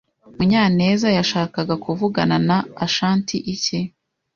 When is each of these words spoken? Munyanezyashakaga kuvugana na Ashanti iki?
Munyanezyashakaga 0.37 1.75
kuvugana 1.85 2.35
na 2.47 2.57
Ashanti 2.85 3.35
iki? 3.53 3.79